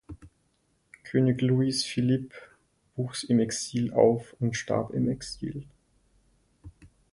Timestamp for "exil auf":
3.39-4.35